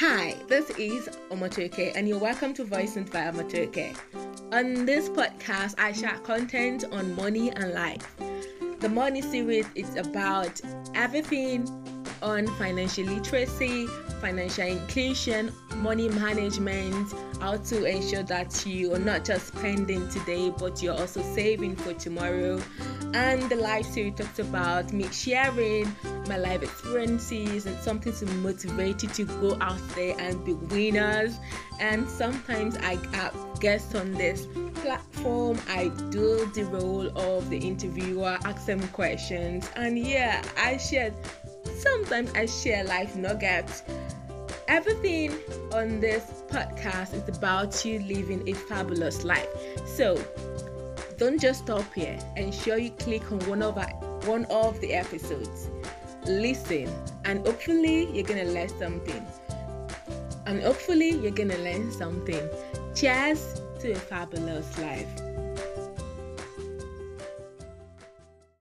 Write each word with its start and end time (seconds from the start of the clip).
Hi, 0.00 0.34
this 0.48 0.70
is 0.78 1.10
Omotoke, 1.30 1.92
and 1.94 2.08
you're 2.08 2.18
welcome 2.18 2.54
to 2.54 2.64
Voice 2.64 2.96
and 2.96 3.06
via 3.06 3.30
Omotoke. 3.30 3.94
On 4.50 4.86
this 4.86 5.10
podcast, 5.10 5.74
I 5.76 5.92
share 5.92 6.16
content 6.20 6.86
on 6.90 7.14
money 7.16 7.50
and 7.50 7.74
life. 7.74 8.16
The 8.78 8.88
money 8.88 9.20
series 9.20 9.66
is 9.74 9.96
about 9.96 10.58
everything 10.94 11.68
on 12.22 12.46
financial 12.56 13.04
literacy, 13.04 13.88
financial 14.20 14.66
inclusion, 14.66 15.52
money 15.76 16.08
management, 16.08 17.12
how 17.40 17.56
to 17.56 17.84
ensure 17.84 18.22
that 18.24 18.66
you 18.66 18.94
are 18.94 18.98
not 18.98 19.24
just 19.24 19.48
spending 19.48 20.08
today 20.10 20.50
but 20.50 20.82
you're 20.82 20.98
also 20.98 21.22
saving 21.34 21.76
for 21.76 21.94
tomorrow. 21.94 22.60
And 23.14 23.42
the 23.50 23.56
life 23.56 23.86
series 23.86 24.14
talks 24.16 24.38
about 24.38 24.92
me 24.92 25.08
sharing 25.10 25.94
my 26.28 26.36
life 26.36 26.62
experiences 26.62 27.66
and 27.66 27.76
something 27.80 28.12
to 28.12 28.26
motivate 28.36 29.02
you 29.02 29.08
to 29.08 29.24
go 29.24 29.56
out 29.60 29.80
there 29.96 30.14
and 30.18 30.44
be 30.44 30.52
winners. 30.54 31.36
And 31.80 32.08
sometimes 32.08 32.76
I 32.76 32.98
have 33.16 33.34
guests 33.58 33.94
on 33.94 34.12
this 34.12 34.46
platform. 34.74 35.58
I 35.68 35.88
do 36.10 36.46
the 36.54 36.64
role 36.64 37.08
of 37.18 37.50
the 37.50 37.58
interviewer, 37.58 38.38
ask 38.44 38.66
them 38.66 38.86
questions, 38.88 39.68
and 39.76 39.98
yeah, 39.98 40.42
I 40.56 40.76
share 40.76 41.12
sometimes 41.80 42.32
I 42.34 42.46
share 42.46 42.84
life 42.84 43.16
nuggets. 43.16 43.82
Everything 44.70 45.32
on 45.72 45.98
this 45.98 46.44
podcast 46.46 47.12
is 47.12 47.36
about 47.36 47.84
you 47.84 47.98
living 47.98 48.48
a 48.48 48.52
fabulous 48.52 49.24
life. 49.24 49.48
So 49.84 50.16
don't 51.18 51.40
just 51.40 51.64
stop 51.64 51.92
here. 51.92 52.16
Ensure 52.36 52.78
you 52.78 52.92
click 52.92 53.32
on 53.32 53.40
one 53.48 53.62
of 53.62 53.76
one 54.26 54.44
of 54.44 54.80
the 54.80 54.92
episodes. 54.92 55.68
Listen, 56.24 56.88
and 57.24 57.44
hopefully 57.44 58.12
you're 58.12 58.22
gonna 58.22 58.44
learn 58.44 58.68
something. 58.78 59.26
And 60.46 60.62
hopefully 60.62 61.16
you're 61.16 61.32
gonna 61.32 61.58
learn 61.58 61.90
something. 61.90 62.48
Cheers 62.94 63.60
to 63.80 63.90
a 63.90 63.96
fabulous 63.96 64.78
life. 64.78 65.10